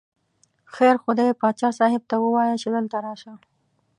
[0.73, 3.33] خیر خو دی، باچا صاحب ته ووایه چې دلته راشه.